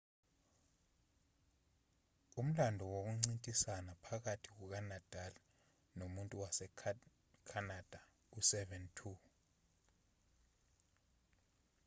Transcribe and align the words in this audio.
umlando 2.41 2.83
wokuncintisana 2.93 3.91
phakathi 4.03 4.49
kukanadal 4.57 5.33
nomuntu 5.99 6.33
wasekhanada 6.43 7.99
u-7–2 8.37 8.99